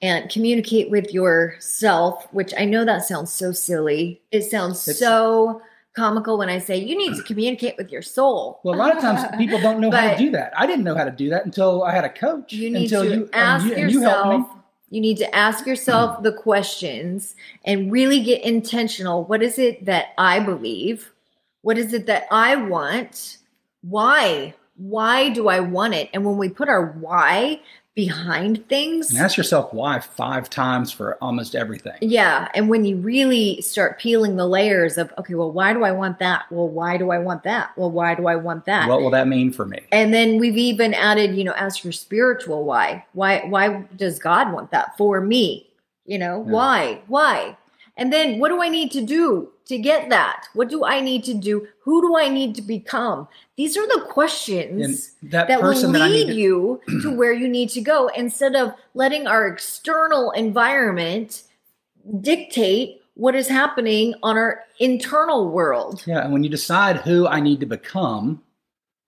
and 0.00 0.30
communicate 0.30 0.90
with 0.90 1.12
yourself, 1.12 2.26
which 2.32 2.52
I 2.58 2.64
know 2.64 2.84
that 2.84 3.04
sounds 3.04 3.32
so 3.32 3.52
silly. 3.52 4.20
It 4.30 4.42
sounds 4.44 4.86
It's- 4.86 4.98
so 4.98 5.62
comical 5.94 6.38
when 6.38 6.48
I 6.48 6.58
say 6.58 6.76
you 6.76 6.96
need 6.96 7.16
to 7.16 7.22
communicate 7.24 7.76
with 7.76 7.90
your 7.90 8.02
soul. 8.02 8.60
Well, 8.62 8.76
a 8.76 8.78
lot 8.78 8.94
of 8.94 9.02
times 9.02 9.22
people 9.38 9.60
don't 9.60 9.80
know 9.80 9.90
how 9.90 10.10
to 10.12 10.16
do 10.16 10.30
that. 10.30 10.52
I 10.56 10.64
didn't 10.66 10.84
know 10.84 10.94
how 10.94 11.04
to 11.04 11.10
do 11.10 11.28
that 11.30 11.44
until 11.44 11.82
I 11.82 11.92
had 11.92 12.04
a 12.04 12.08
coach. 12.08 12.52
You 12.52 12.70
need 12.70 12.84
until 12.84 13.02
to 13.02 13.08
you, 13.08 13.22
and 13.24 13.34
ask 13.34 13.66
you, 13.66 13.74
and 13.74 13.90
you 13.90 13.98
me. 13.98 14.04
yourself. 14.06 14.46
You 14.90 15.00
need 15.02 15.18
to 15.18 15.34
ask 15.34 15.66
yourself 15.66 16.22
the 16.22 16.32
questions 16.32 17.34
and 17.64 17.92
really 17.92 18.22
get 18.22 18.42
intentional. 18.42 19.24
What 19.24 19.42
is 19.42 19.58
it 19.58 19.84
that 19.84 20.14
I 20.16 20.40
believe? 20.40 21.12
What 21.62 21.76
is 21.76 21.92
it 21.92 22.06
that 22.06 22.26
I 22.30 22.56
want? 22.56 23.38
Why? 23.82 24.54
Why 24.76 25.28
do 25.28 25.48
I 25.48 25.60
want 25.60 25.94
it? 25.94 26.08
And 26.14 26.24
when 26.24 26.38
we 26.38 26.48
put 26.48 26.68
our 26.68 26.86
why 26.92 27.60
behind 27.98 28.64
things, 28.68 29.10
And 29.10 29.18
ask 29.18 29.36
yourself 29.36 29.74
why 29.74 29.98
five 29.98 30.48
times 30.48 30.92
for 30.92 31.16
almost 31.20 31.56
everything. 31.56 31.96
yeah. 32.00 32.46
And 32.54 32.68
when 32.68 32.84
you 32.84 32.96
really 32.96 33.60
start 33.60 33.98
peeling 33.98 34.36
the 34.36 34.46
layers 34.46 34.96
of, 34.98 35.12
okay, 35.18 35.34
well, 35.34 35.50
why 35.50 35.72
do 35.72 35.82
I 35.82 35.90
want 35.90 36.20
that? 36.20 36.44
Well, 36.52 36.68
why 36.68 36.96
do 36.96 37.10
I 37.10 37.18
want 37.18 37.42
that? 37.42 37.70
Well, 37.76 37.90
why 37.90 38.14
do 38.14 38.28
I 38.28 38.36
want 38.36 38.66
that? 38.66 38.88
What 38.88 39.00
will 39.02 39.10
that 39.10 39.26
mean 39.26 39.50
for 39.50 39.66
me? 39.66 39.80
And 39.90 40.14
then 40.14 40.38
we've 40.38 40.56
even 40.56 40.94
added, 40.94 41.34
you 41.34 41.42
know, 41.42 41.54
ask 41.54 41.82
your 41.82 41.92
spiritual 41.92 42.62
why. 42.64 43.04
Why 43.14 43.40
why 43.48 43.82
does 43.96 44.20
God 44.20 44.52
want 44.52 44.70
that 44.70 44.96
for 44.96 45.20
me? 45.20 45.66
You 46.06 46.18
know, 46.18 46.44
Yeah. 46.46 46.52
why? 46.52 47.00
Why? 47.08 47.56
And 47.98 48.12
then 48.12 48.38
what 48.38 48.48
do 48.48 48.62
I 48.62 48.68
need 48.68 48.92
to 48.92 49.02
do 49.02 49.50
to 49.66 49.76
get 49.76 50.08
that? 50.08 50.46
What 50.54 50.70
do 50.70 50.84
I 50.84 51.00
need 51.00 51.24
to 51.24 51.34
do? 51.34 51.66
Who 51.80 52.00
do 52.00 52.16
I 52.16 52.28
need 52.28 52.54
to 52.54 52.62
become? 52.62 53.26
These 53.56 53.76
are 53.76 53.86
the 53.88 54.00
And 54.00 54.08
questions 54.08 55.16
that, 55.24 55.48
that 55.48 55.60
will 55.60 55.72
person 55.72 55.92
that 55.92 56.08
lead 56.08 56.28
to, 56.28 56.34
you 56.34 56.80
to 57.02 57.14
where 57.14 57.32
you 57.32 57.48
need 57.48 57.70
to 57.70 57.80
go 57.80 58.08
instead 58.08 58.54
of 58.54 58.72
letting 58.94 59.26
our 59.26 59.48
external 59.48 60.30
environment 60.30 61.42
dictate 62.20 63.02
what 63.14 63.34
is 63.34 63.48
happening 63.48 64.14
on 64.22 64.36
our 64.36 64.64
internal 64.78 65.50
world. 65.50 66.04
yeah, 66.06 66.22
and 66.22 66.32
when 66.32 66.44
you 66.44 66.48
decide 66.48 66.98
who 66.98 67.26
I 67.26 67.40
need 67.40 67.58
to 67.60 67.66
become, 67.66 68.42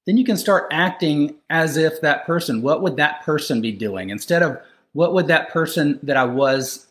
then 0.05 0.17
you 0.17 0.25
can 0.25 0.37
start 0.37 0.67
acting 0.73 1.37
as 1.49 1.77
if 1.77 2.01
that 2.01 2.27
person, 2.27 2.61
what 2.61 2.83
would 2.83 2.97
that 2.97 3.23
person 3.23 3.61
be 3.61 3.71
doing? 3.71 4.11
Instead 4.11 4.43
of 4.43 4.59
what 4.95 5.15
would 5.15 5.29
that 5.29 5.51
person 5.51 6.01
that 6.03 6.17
I 6.17 6.25
was 6.25 6.89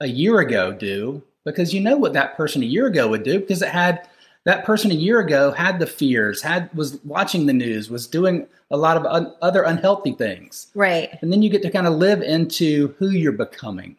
a 0.00 0.08
year 0.08 0.40
ago 0.40 0.72
do? 0.72 1.22
Because 1.46 1.72
you 1.72 1.80
know 1.80 1.96
what 1.96 2.12
that 2.12 2.36
person 2.36 2.62
a 2.62 2.66
year 2.66 2.86
ago 2.86 3.08
would 3.08 3.22
do 3.22 3.40
because 3.40 3.62
it 3.62 3.70
had 3.70 4.06
that 4.44 4.64
person 4.66 4.90
a 4.90 4.94
year 4.94 5.20
ago 5.20 5.50
had 5.52 5.78
the 5.78 5.86
fears, 5.86 6.42
had 6.42 6.68
was 6.74 7.02
watching 7.04 7.46
the 7.46 7.52
news, 7.54 7.88
was 7.88 8.06
doing 8.06 8.46
a 8.70 8.76
lot 8.76 8.96
of 8.98 9.06
un, 9.06 9.32
other 9.42 9.62
unhealthy 9.62 10.12
things. 10.12 10.66
Right. 10.74 11.08
and 11.22 11.32
then 11.32 11.40
you 11.42 11.48
get 11.48 11.62
to 11.62 11.70
kind 11.70 11.86
of 11.86 11.94
live 11.94 12.20
into 12.20 12.94
who 12.98 13.10
you're 13.10 13.32
becoming 13.32 13.96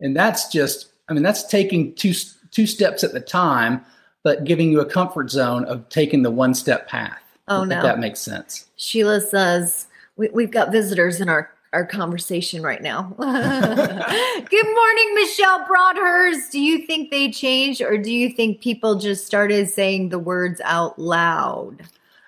and 0.00 0.16
that's 0.16 0.48
just 0.48 0.88
i 1.08 1.12
mean 1.12 1.22
that's 1.22 1.44
taking 1.46 1.94
two 1.94 2.12
two 2.50 2.66
steps 2.66 3.04
at 3.04 3.12
the 3.12 3.20
time 3.20 3.84
but 4.24 4.44
giving 4.44 4.72
you 4.72 4.80
a 4.80 4.84
comfort 4.86 5.30
zone 5.30 5.64
of 5.66 5.88
taking 5.88 6.22
the 6.22 6.30
one 6.30 6.54
step 6.54 6.88
path 6.88 7.20
Oh, 7.46 7.62
if 7.62 7.68
no. 7.68 7.82
that 7.82 7.98
makes 8.00 8.20
sense 8.20 8.66
Sheila 8.76 9.20
says, 9.20 9.86
we, 10.16 10.28
We've 10.30 10.50
got 10.50 10.72
visitors 10.72 11.20
in 11.20 11.28
our, 11.28 11.50
our 11.74 11.84
conversation 11.84 12.62
right 12.62 12.80
now. 12.80 13.02
Good 13.18 14.66
morning, 14.74 15.14
Michelle 15.14 15.66
Broadhurst. 15.66 16.52
Do 16.52 16.60
you 16.60 16.86
think 16.86 17.10
they 17.10 17.30
changed 17.30 17.82
or 17.82 17.98
do 17.98 18.12
you 18.12 18.30
think 18.30 18.60
people 18.62 18.94
just 18.94 19.26
started 19.26 19.68
saying 19.68 20.08
the 20.10 20.18
words 20.18 20.60
out 20.64 20.98
loud? 20.98 21.82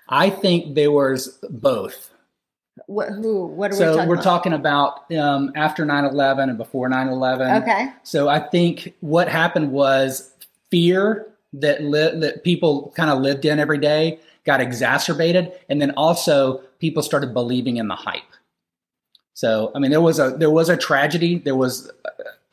i 0.09 0.29
think 0.29 0.75
there 0.75 0.91
was 0.91 1.37
both 1.49 2.11
What, 2.85 3.09
who? 3.09 3.47
What 3.47 3.71
are 3.71 3.75
we 3.75 3.79
talking 3.79 3.83
about? 3.83 3.93
so 3.93 3.95
talking 3.95 4.07
we're 4.07 4.15
about? 4.15 4.23
talking 4.23 4.53
about 4.53 5.11
um, 5.17 5.51
after 5.55 5.85
9-11 5.85 6.43
and 6.49 6.57
before 6.57 6.89
9-11 6.89 7.61
Okay. 7.63 7.89
So 8.03 8.29
I 8.29 8.39
think 8.39 8.93
what 9.01 9.27
happened 9.27 9.71
was 9.73 10.31
fear 10.71 11.27
that 11.53 11.83
li- 11.83 12.17
that 12.19 12.43
people 12.45 12.93
kind 12.95 13.09
of 13.09 13.19
lived 13.19 13.43
in 13.43 13.59
every 13.59 13.79
day 13.79 14.19
got 14.45 14.61
exacerbated, 14.61 15.51
and 15.69 15.81
then 15.81 15.91
also 15.91 16.59
people 16.79 17.03
started 17.03 17.33
believing 17.33 17.75
in 17.77 17.89
the 17.89 17.95
hype. 17.95 18.21
So 19.37 19.71
I 19.75 19.79
mean, 19.79 19.91
there 19.91 20.01
was 20.01 20.17
a 20.17 20.31
there 20.31 20.49
was 20.49 20.67
a 20.67 20.75
tragedy. 20.75 21.37
There 21.37 21.55
was 21.55 21.91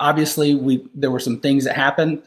obviously 0.01 0.55
we 0.55 0.87
there 0.95 1.11
were 1.11 1.19
some 1.19 1.41
things 1.41 1.65
that 1.65 1.75
happened. 1.77 2.23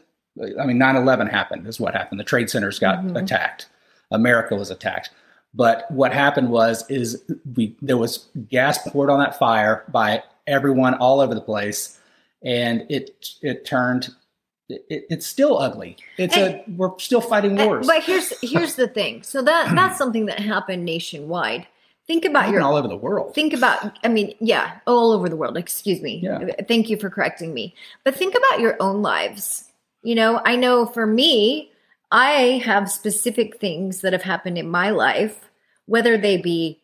I 0.60 0.66
mean, 0.66 0.78
9-11 0.80 1.30
happened 1.30 1.68
is 1.68 1.78
what 1.78 1.94
happened. 1.94 2.18
The 2.18 2.24
trade 2.24 2.50
centers 2.50 2.80
got 2.80 2.98
Mhm. 3.04 3.22
attacked. 3.22 3.66
America 4.10 4.56
was 4.56 4.68
attacked. 4.72 5.10
But 5.54 5.88
what 5.92 6.12
happened 6.12 6.50
was 6.50 6.84
is 6.90 7.22
we 7.54 7.76
there 7.80 7.96
was 7.96 8.26
gas 8.48 8.78
poured 8.88 9.10
on 9.10 9.20
that 9.20 9.38
fire 9.38 9.84
by 9.92 10.24
everyone 10.48 10.94
all 10.94 11.20
over 11.20 11.36
the 11.36 11.40
place, 11.40 11.96
and 12.42 12.84
it 12.88 13.28
it 13.42 13.64
turned. 13.64 14.08
It, 14.68 15.06
it's 15.08 15.26
still 15.26 15.56
ugly. 15.56 15.98
It's 16.16 16.36
a 16.36 16.64
we're 16.76 16.98
still 16.98 17.20
fighting 17.20 17.54
wars. 17.54 17.86
But 17.86 18.02
here's 18.02 18.32
here's 18.40 18.74
the 18.74 18.88
thing. 18.88 19.22
So 19.22 19.40
that 19.40 19.72
that's 19.76 19.96
something 19.98 20.26
that 20.26 20.40
happened 20.40 20.84
nationwide. 20.84 21.68
Think 22.08 22.24
about 22.24 22.44
Even 22.44 22.54
your 22.54 22.62
all 22.62 22.74
over 22.76 22.88
the 22.88 22.96
world. 22.96 23.34
think 23.34 23.52
about 23.52 23.98
i 24.02 24.08
mean 24.08 24.34
yeah 24.40 24.78
all 24.86 25.12
over 25.12 25.28
the 25.28 25.36
world 25.36 25.56
excuse 25.58 26.00
me 26.00 26.20
Yeah. 26.22 26.40
thank 26.66 26.88
you 26.88 26.96
for 26.96 27.10
correcting 27.10 27.52
me 27.54 27.74
but 28.04 28.14
think 28.14 28.34
about 28.34 28.60
your 28.60 28.76
own 28.80 29.02
lives 29.02 29.70
you 30.02 30.14
know 30.14 30.40
i 30.46 30.56
know 30.56 30.86
for 30.86 31.06
me 31.06 31.70
i 32.10 32.62
have 32.64 32.90
specific 32.90 33.60
things 33.60 34.00
that 34.00 34.14
have 34.14 34.22
happened 34.22 34.56
in 34.56 34.70
my 34.70 34.88
life 34.90 35.50
whether 35.84 36.16
they 36.16 36.38
be 36.38 36.80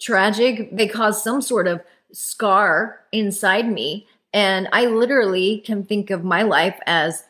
tragic 0.00 0.74
they 0.74 0.88
cause 0.88 1.22
some 1.22 1.40
sort 1.42 1.66
of 1.66 1.80
scar 2.12 3.00
inside 3.12 3.70
me 3.70 4.06
and 4.32 4.68
i 4.72 4.86
literally 4.86 5.58
can 5.66 5.84
think 5.84 6.10
of 6.10 6.24
my 6.24 6.42
life 6.42 6.78
as 6.86 7.24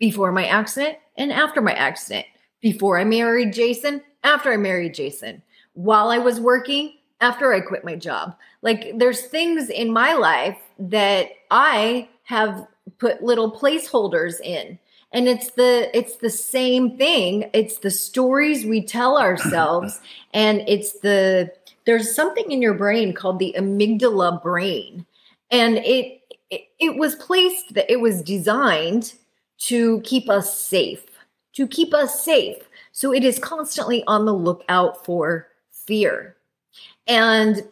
before 0.00 0.32
my 0.32 0.46
accident 0.46 0.98
and 1.16 1.32
after 1.32 1.60
my 1.60 1.72
accident 1.72 2.26
before 2.60 2.98
i 2.98 3.04
married 3.04 3.52
jason 3.52 4.02
after 4.24 4.52
i 4.52 4.56
married 4.56 4.92
jason 4.94 5.40
while 5.74 6.08
I 6.08 6.18
was 6.18 6.40
working, 6.40 6.94
after 7.22 7.54
I 7.54 7.60
quit 7.60 7.84
my 7.84 7.94
job. 7.94 8.36
Like 8.60 8.98
there's 8.98 9.22
things 9.22 9.70
in 9.70 9.92
my 9.92 10.12
life 10.12 10.58
that 10.78 11.30
I 11.50 12.08
have 12.24 12.66
put 12.98 13.22
little 13.22 13.50
placeholders 13.50 14.40
in. 14.40 14.78
And 15.12 15.28
it's 15.28 15.52
the 15.52 15.90
it's 15.96 16.16
the 16.16 16.30
same 16.30 16.98
thing. 16.98 17.48
It's 17.54 17.78
the 17.78 17.90
stories 17.90 18.66
we 18.66 18.84
tell 18.84 19.18
ourselves 19.18 20.00
and 20.34 20.62
it's 20.66 21.00
the 21.00 21.52
there's 21.84 22.14
something 22.14 22.50
in 22.50 22.62
your 22.62 22.74
brain 22.74 23.12
called 23.12 23.38
the 23.38 23.54
amygdala 23.56 24.42
brain. 24.42 25.06
And 25.50 25.78
it 25.78 26.20
it, 26.50 26.62
it 26.78 26.96
was 26.96 27.14
placed 27.14 27.74
that 27.74 27.90
it 27.90 28.00
was 28.00 28.20
designed 28.22 29.14
to 29.58 30.00
keep 30.00 30.28
us 30.28 30.58
safe, 30.58 31.04
to 31.54 31.68
keep 31.68 31.94
us 31.94 32.24
safe. 32.24 32.68
So 32.90 33.12
it 33.12 33.24
is 33.24 33.38
constantly 33.38 34.02
on 34.06 34.26
the 34.26 34.34
lookout 34.34 35.04
for 35.04 35.48
fear. 35.92 36.34
And 37.06 37.68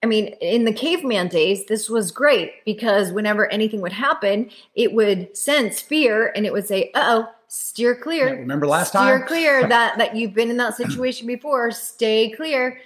I 0.00 0.06
mean, 0.06 0.26
in 0.40 0.64
the 0.64 0.72
caveman 0.72 1.26
days, 1.26 1.66
this 1.66 1.90
was 1.90 2.12
great 2.12 2.64
because 2.64 3.10
whenever 3.10 3.50
anything 3.50 3.80
would 3.80 3.92
happen, 3.92 4.48
it 4.76 4.92
would 4.92 5.36
sense 5.36 5.80
fear 5.80 6.32
and 6.36 6.46
it 6.46 6.52
would 6.52 6.68
say, 6.68 6.92
uh 6.94 7.02
oh, 7.24 7.28
steer 7.48 7.96
clear. 7.96 8.28
Yeah, 8.28 8.34
remember 8.34 8.68
last 8.68 8.90
steer 8.90 9.00
time? 9.00 9.16
Steer 9.16 9.26
clear 9.26 9.68
that, 9.68 9.98
that 9.98 10.14
you've 10.14 10.34
been 10.34 10.50
in 10.50 10.56
that 10.58 10.76
situation 10.76 11.26
before. 11.26 11.72
Stay 11.72 12.30
clear. 12.30 12.78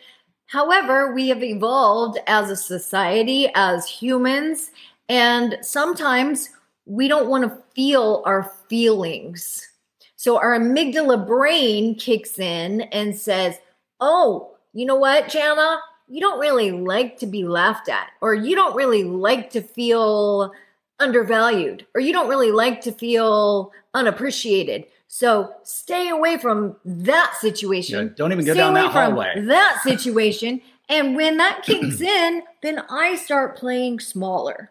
However, 0.46 1.12
we 1.12 1.28
have 1.28 1.42
evolved 1.42 2.18
as 2.26 2.48
a 2.48 2.56
society, 2.56 3.50
as 3.54 3.86
humans, 3.86 4.70
and 5.10 5.58
sometimes 5.60 6.48
we 6.86 7.08
don't 7.08 7.28
want 7.28 7.44
to 7.44 7.62
feel 7.74 8.22
our 8.24 8.50
feelings. 8.70 9.68
So 10.16 10.38
our 10.38 10.58
amygdala 10.58 11.26
brain 11.26 11.94
kicks 11.94 12.38
in 12.38 12.80
and 12.80 13.14
says, 13.14 13.58
Oh, 14.00 14.54
you 14.72 14.86
know 14.86 14.96
what, 14.96 15.28
Jana? 15.28 15.80
You 16.08 16.20
don't 16.20 16.40
really 16.40 16.70
like 16.70 17.18
to 17.18 17.26
be 17.26 17.44
laughed 17.44 17.88
at, 17.88 18.10
or 18.20 18.34
you 18.34 18.54
don't 18.54 18.74
really 18.74 19.04
like 19.04 19.50
to 19.50 19.60
feel 19.60 20.52
undervalued, 20.98 21.86
or 21.94 22.00
you 22.00 22.12
don't 22.12 22.28
really 22.28 22.50
like 22.50 22.80
to 22.82 22.92
feel 22.92 23.72
unappreciated. 23.94 24.86
So 25.06 25.52
stay 25.62 26.08
away 26.08 26.38
from 26.38 26.76
that 26.84 27.34
situation. 27.40 28.08
Yeah, 28.08 28.14
don't 28.14 28.32
even 28.32 28.44
go 28.44 28.52
stay 28.52 28.60
down 28.60 28.72
away 28.72 28.82
that 28.82 28.92
from 28.92 29.12
hallway. 29.12 29.40
That 29.42 29.80
situation. 29.82 30.60
And 30.90 31.16
when 31.16 31.36
that 31.36 31.64
kicks 31.64 32.00
in, 32.00 32.42
then 32.62 32.82
I 32.88 33.16
start 33.16 33.58
playing 33.58 34.00
smaller. 34.00 34.70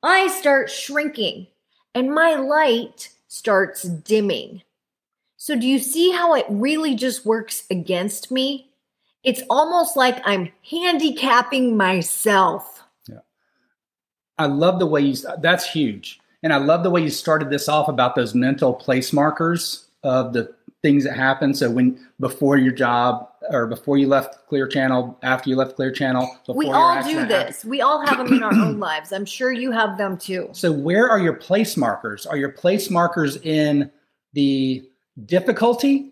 I 0.00 0.28
start 0.28 0.70
shrinking 0.70 1.48
and 1.94 2.14
my 2.14 2.34
light 2.34 3.10
starts 3.28 3.82
dimming. 3.82 4.62
So, 5.36 5.58
do 5.58 5.66
you 5.66 5.78
see 5.78 6.12
how 6.12 6.34
it 6.34 6.46
really 6.48 6.94
just 6.94 7.26
works 7.26 7.64
against 7.70 8.30
me? 8.30 8.71
It's 9.24 9.42
almost 9.48 9.96
like 9.96 10.20
I'm 10.24 10.50
handicapping 10.68 11.76
myself. 11.76 12.82
Yeah. 13.08 13.18
I 14.38 14.46
love 14.46 14.78
the 14.78 14.86
way 14.86 15.00
you, 15.02 15.16
that's 15.40 15.68
huge. 15.68 16.20
And 16.42 16.52
I 16.52 16.56
love 16.56 16.82
the 16.82 16.90
way 16.90 17.02
you 17.02 17.10
started 17.10 17.50
this 17.50 17.68
off 17.68 17.88
about 17.88 18.16
those 18.16 18.34
mental 18.34 18.74
place 18.74 19.12
markers 19.12 19.86
of 20.02 20.32
the 20.32 20.52
things 20.82 21.04
that 21.04 21.16
happen. 21.16 21.54
So 21.54 21.70
when 21.70 22.04
before 22.18 22.56
your 22.56 22.72
job 22.72 23.28
or 23.50 23.68
before 23.68 23.96
you 23.96 24.08
left 24.08 24.48
Clear 24.48 24.66
Channel, 24.66 25.16
after 25.22 25.48
you 25.48 25.54
left 25.54 25.76
Clear 25.76 25.92
Channel, 25.92 26.28
we 26.48 26.68
all 26.70 27.00
do 27.04 27.24
this. 27.24 27.58
Happened. 27.58 27.70
We 27.70 27.80
all 27.80 28.04
have 28.04 28.18
them 28.18 28.32
in 28.32 28.42
our 28.42 28.52
own 28.52 28.80
lives. 28.80 29.12
I'm 29.12 29.24
sure 29.24 29.52
you 29.52 29.70
have 29.70 29.96
them 29.96 30.18
too. 30.18 30.48
So 30.50 30.72
where 30.72 31.08
are 31.08 31.20
your 31.20 31.34
place 31.34 31.76
markers? 31.76 32.26
Are 32.26 32.36
your 32.36 32.50
place 32.50 32.90
markers 32.90 33.36
in 33.38 33.88
the 34.32 34.84
difficulty, 35.26 36.11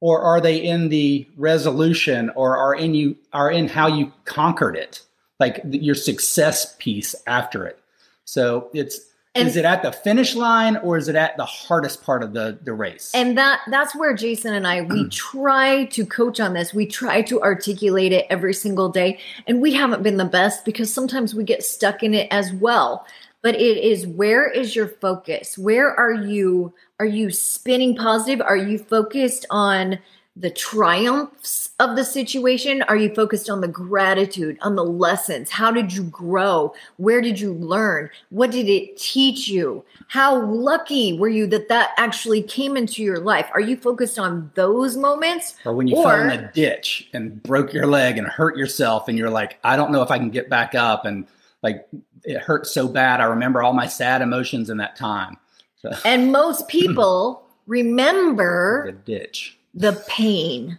or 0.00 0.20
are 0.20 0.40
they 0.40 0.56
in 0.56 0.88
the 0.88 1.26
resolution, 1.36 2.30
or 2.34 2.56
are 2.56 2.74
in 2.74 2.94
you 2.94 3.16
are 3.32 3.50
in 3.50 3.68
how 3.68 3.86
you 3.86 4.12
conquered 4.24 4.76
it, 4.76 5.02
like 5.40 5.60
your 5.64 5.94
success 5.94 6.76
piece 6.78 7.14
after 7.26 7.66
it? 7.66 7.78
So 8.24 8.70
it's 8.72 9.00
and, 9.34 9.48
is 9.48 9.56
it 9.56 9.64
at 9.64 9.82
the 9.82 9.92
finish 9.92 10.34
line 10.34 10.76
or 10.78 10.96
is 10.96 11.08
it 11.08 11.14
at 11.14 11.36
the 11.36 11.44
hardest 11.44 12.02
part 12.02 12.22
of 12.22 12.32
the 12.32 12.58
the 12.62 12.72
race? 12.72 13.12
And 13.14 13.36
that 13.38 13.60
that's 13.70 13.94
where 13.94 14.14
jason 14.14 14.54
and 14.54 14.66
i 14.66 14.82
we 14.82 15.08
try 15.10 15.84
to 15.86 16.04
coach 16.04 16.40
on 16.40 16.54
this. 16.54 16.74
We 16.74 16.86
try 16.86 17.22
to 17.22 17.40
articulate 17.42 18.12
it 18.12 18.26
every 18.30 18.54
single 18.54 18.88
day. 18.88 19.18
And 19.46 19.60
we 19.60 19.72
haven't 19.72 20.02
been 20.02 20.16
the 20.16 20.24
best 20.24 20.64
because 20.64 20.92
sometimes 20.92 21.34
we 21.34 21.44
get 21.44 21.62
stuck 21.62 22.02
in 22.02 22.14
it 22.14 22.28
as 22.30 22.52
well 22.52 23.06
but 23.42 23.54
it 23.54 23.78
is 23.78 24.06
where 24.06 24.48
is 24.48 24.74
your 24.74 24.88
focus 24.88 25.56
where 25.56 25.94
are 25.94 26.12
you 26.12 26.72
are 27.00 27.06
you 27.06 27.30
spinning 27.30 27.96
positive 27.96 28.40
are 28.40 28.56
you 28.56 28.78
focused 28.78 29.46
on 29.50 29.98
the 30.38 30.50
triumphs 30.50 31.70
of 31.80 31.96
the 31.96 32.04
situation? 32.04 32.82
Are 32.82 32.96
you 32.96 33.12
focused 33.12 33.50
on 33.50 33.60
the 33.60 33.68
gratitude, 33.68 34.56
on 34.62 34.76
the 34.76 34.84
lessons? 34.84 35.50
How 35.50 35.72
did 35.72 35.92
you 35.92 36.04
grow? 36.04 36.72
Where 36.96 37.20
did 37.20 37.40
you 37.40 37.54
learn? 37.54 38.08
What 38.30 38.52
did 38.52 38.68
it 38.68 38.96
teach 38.96 39.48
you? 39.48 39.84
How 40.06 40.40
lucky 40.40 41.18
were 41.18 41.28
you 41.28 41.48
that 41.48 41.68
that 41.68 41.90
actually 41.96 42.42
came 42.42 42.76
into 42.76 43.02
your 43.02 43.18
life? 43.18 43.48
Are 43.52 43.60
you 43.60 43.76
focused 43.76 44.18
on 44.18 44.52
those 44.54 44.96
moments? 44.96 45.56
Or 45.64 45.74
when 45.74 45.88
you 45.88 45.96
or, 45.96 46.04
fell 46.04 46.20
in 46.20 46.30
a 46.30 46.52
ditch 46.52 47.08
and 47.12 47.42
broke 47.42 47.72
your 47.72 47.86
leg 47.86 48.16
and 48.16 48.26
hurt 48.26 48.56
yourself 48.56 49.08
and 49.08 49.18
you're 49.18 49.30
like, 49.30 49.58
I 49.64 49.76
don't 49.76 49.90
know 49.90 50.02
if 50.02 50.10
I 50.12 50.18
can 50.18 50.30
get 50.30 50.48
back 50.48 50.76
up 50.76 51.04
and 51.04 51.26
like 51.62 51.88
it 52.24 52.38
hurt 52.40 52.66
so 52.66 52.88
bad. 52.88 53.20
I 53.20 53.24
remember 53.24 53.62
all 53.62 53.72
my 53.72 53.86
sad 53.86 54.22
emotions 54.22 54.70
in 54.70 54.76
that 54.78 54.96
time. 54.96 55.36
So. 55.76 55.92
And 56.04 56.32
most 56.32 56.68
people 56.68 57.46
remember 57.66 58.86
the 58.86 58.92
ditch 58.92 59.58
the 59.74 60.04
pain 60.08 60.78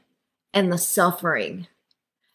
and 0.53 0.71
the 0.71 0.77
suffering. 0.77 1.67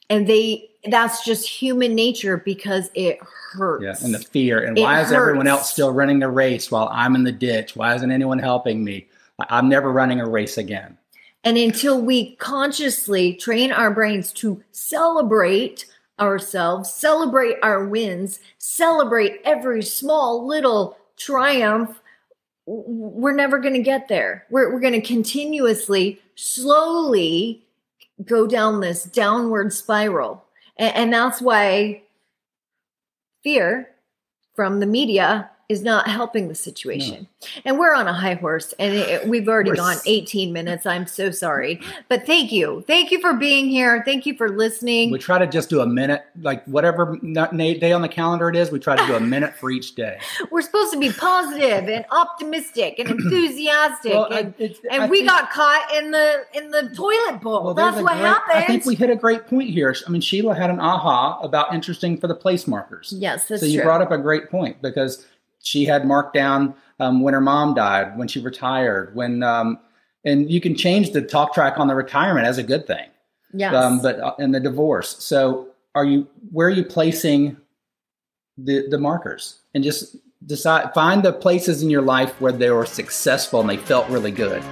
And 0.09 0.27
they 0.27 0.71
that's 0.85 1.25
just 1.25 1.49
human 1.49 1.95
nature 1.95 2.37
because 2.37 2.91
it 2.95 3.19
hurts. 3.23 3.85
Yeah, 3.85 4.05
and 4.05 4.15
the 4.15 4.19
fear. 4.19 4.63
And 4.63 4.77
it 4.77 4.83
why 4.83 5.01
is 5.01 5.13
everyone 5.13 5.47
else 5.47 5.71
still 5.71 5.93
running 5.93 6.19
the 6.19 6.29
race 6.29 6.71
while 6.71 6.89
I'm 6.93 7.15
in 7.15 7.25
the 7.25 7.33
ditch? 7.33 7.75
Why 7.75 7.95
isn't 7.95 8.11
anyone 8.11 8.39
helping 8.39 8.85
me? 8.85 9.09
I'm 9.49 9.69
never 9.69 9.91
running 9.91 10.21
a 10.21 10.29
race 10.29 10.59
again. 10.59 10.99
And 11.43 11.57
until 11.59 12.01
we 12.01 12.37
consciously 12.37 13.35
train 13.35 13.73
our 13.73 13.91
brains 13.91 14.33
to 14.35 14.63
celebrate 14.73 15.87
ourselves, 16.19 16.93
celebrate 16.93 17.57
our 17.63 17.85
wins, 17.85 18.41
celebrate 18.59 19.41
every 19.45 19.83
small 19.83 20.47
little 20.47 20.97
triumph, 21.17 22.01
we're 22.67 23.35
never 23.35 23.59
going 23.59 23.75
to 23.75 23.83
get 23.83 24.09
there. 24.09 24.47
We're, 24.51 24.73
we're 24.73 24.81
going 24.81 24.95
to 24.95 25.07
continuously, 25.07 26.21
slowly 26.35 27.65
go 28.25 28.47
down 28.47 28.81
this 28.81 29.05
downward 29.05 29.73
spiral. 29.73 30.45
And, 30.77 30.95
and 30.95 31.13
that's 31.13 31.43
why 31.43 32.03
fear 33.43 33.91
from 34.55 34.81
the 34.81 34.87
media 34.87 35.51
is 35.69 35.83
not 35.83 36.09
helping 36.09 36.49
the 36.49 36.55
situation. 36.55 37.27
No. 37.45 37.63
And 37.65 37.79
we're 37.79 37.95
on 37.95 38.07
a 38.07 38.13
high 38.13 38.35
horse 38.35 38.75
and 38.79 38.95
it, 38.95 39.27
we've 39.27 39.49
already 39.49 39.71
we're 39.71 39.77
gone 39.77 39.97
18 40.05 40.53
minutes. 40.53 40.85
I'm 40.85 41.07
so 41.07 41.31
sorry. 41.31 41.81
But 42.09 42.27
thank 42.27 42.53
you. 42.53 42.85
Thank 42.87 43.11
you 43.11 43.21
for 43.21 43.33
being 43.33 43.69
here. 43.69 44.03
Thank 44.05 44.27
you 44.27 44.37
for 44.37 44.51
listening. 44.51 45.11
We 45.11 45.19
try 45.19 45.39
to 45.39 45.47
just 45.47 45.71
do 45.71 45.81
a 45.81 45.87
minute, 45.87 46.23
like 46.43 46.65
whatever 46.67 47.17
day 47.17 47.93
on 47.93 48.03
the 48.03 48.09
calendar 48.09 48.51
it 48.51 48.57
is, 48.57 48.71
we 48.71 48.79
try 48.79 48.97
to 48.97 49.07
do 49.07 49.15
a 49.15 49.21
minute 49.21 49.55
for 49.55 49.71
each 49.71 49.95
day. 49.95 50.19
We're 50.51 50.63
supposed 50.63 50.93
to 50.93 50.99
be 50.99 51.11
positive 51.11 51.89
and 51.89 52.05
optimistic 52.11 52.99
and 52.99 53.11
enthusiastic. 53.11 54.13
well, 54.13 54.27
and, 54.27 54.55
and 54.91 55.11
we 55.11 55.19
think, 55.19 55.31
got 55.31 55.51
caught 55.51 55.95
in 55.97 56.11
the 56.11 56.45
in 56.53 56.71
the 56.71 56.91
toilet 56.95 57.41
bowl. 57.41 57.65
Well, 57.65 57.75
That's 57.75 57.97
what 57.97 58.13
great, 58.13 58.19
happened. 58.19 58.59
I 58.59 58.67
think 58.67 58.85
we 58.85 58.95
hit 58.95 59.11
a 59.11 59.17
great 59.17 59.47
point 59.47 59.71
here. 59.71 59.95
I 60.07 60.11
mean, 60.11 60.21
Sheila 60.21 60.55
had 60.55 60.71
an 60.71 60.81
aha 60.81 61.41
about 61.41 61.75
interesting 61.75 62.19
for 62.19 62.27
the 62.27 62.35
place 62.35 62.67
markers. 62.67 63.15
Yes, 63.17 63.49
So 63.49 63.65
you 63.65 63.79
true. 63.79 63.85
brought 63.85 64.03
up 64.03 64.11
a 64.11 64.19
great 64.19 64.51
point 64.51 64.81
because 64.83 65.25
she 65.65 65.85
had 65.85 66.07
marked 66.07 66.35
down 66.35 66.75
um, 67.01 67.23
when 67.23 67.35
her 67.35 67.41
mom 67.41 67.75
died, 67.75 68.17
when 68.17 68.29
she 68.29 68.39
retired, 68.39 69.15
when 69.17 69.43
um, 69.43 69.81
and 70.25 70.51
you 70.51 70.61
can 70.61 70.77
change 70.77 71.11
the 71.11 71.21
talk 71.21 71.53
track 71.53 71.79
on 71.79 71.89
the 71.89 71.95
retirement 71.95 72.47
as 72.47 72.59
a 72.59 72.63
good 72.63 72.87
thing. 72.87 73.09
Yes. 73.53 73.75
Um, 73.75 74.01
but 74.01 74.21
uh, 74.21 74.35
in 74.39 74.53
the 74.53 74.61
divorce, 74.61 75.17
so 75.23 75.69
are 75.95 76.05
you? 76.05 76.29
Where 76.53 76.69
are 76.69 76.71
you 76.71 76.85
placing 76.85 77.57
the 78.57 78.87
the 78.89 78.99
markers? 78.99 79.61
And 79.75 79.83
just 79.83 80.17
decide 80.47 80.93
find 80.95 81.23
the 81.23 81.33
places 81.33 81.83
in 81.83 81.91
your 81.91 82.03
life 82.03 82.39
where 82.41 82.53
they 82.53 82.71
were 82.71 82.87
successful 82.87 83.61
and 83.61 83.69
they 83.69 83.79
felt 83.79 84.09
really 84.09 84.31
good, 84.31 84.63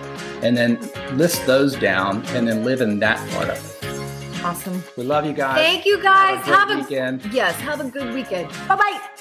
and 0.42 0.56
then 0.56 0.78
list 1.16 1.46
those 1.46 1.74
down, 1.74 2.24
and 2.28 2.46
then 2.46 2.64
live 2.64 2.80
in 2.80 2.98
that 3.00 3.18
part 3.30 3.48
of 3.48 3.56
it. 3.56 4.44
Awesome. 4.44 4.82
We 4.96 5.04
love 5.04 5.24
you 5.24 5.32
guys. 5.32 5.56
Thank 5.56 5.86
you 5.86 6.02
guys. 6.02 6.44
Have 6.44 6.48
a, 6.48 6.56
have 6.56 6.70
a 6.70 6.82
weekend. 6.82 7.32
Yes. 7.32 7.54
Have 7.60 7.80
a 7.80 7.84
good 7.84 8.12
weekend. 8.12 8.48
Bye 8.68 8.76
bye. 8.76 9.11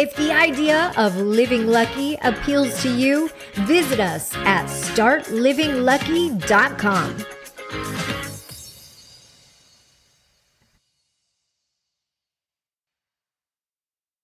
If 0.00 0.16
the 0.16 0.32
idea 0.32 0.94
of 0.96 1.18
living 1.18 1.66
lucky 1.66 2.16
appeals 2.22 2.80
to 2.80 2.88
you, 2.88 3.28
visit 3.52 4.00
us 4.00 4.34
at 4.46 4.64
startlivinglucky.com. 4.64 7.26